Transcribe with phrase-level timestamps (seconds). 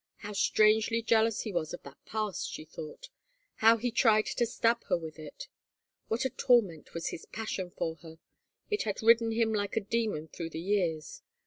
[0.25, 3.09] How strangely jealous he was of that past, she thought;
[3.57, 5.47] how he tried to stab her with it!
[6.07, 8.17] What a torment was his passion for her.
[8.71, 11.21] It had ridden him like a demon through the years.